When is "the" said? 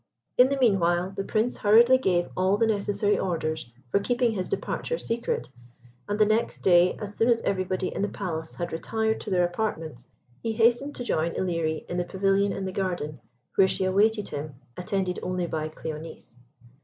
0.49-0.57, 1.15-1.23, 2.57-2.65, 6.17-6.25, 8.01-8.09, 11.97-12.03, 12.65-12.71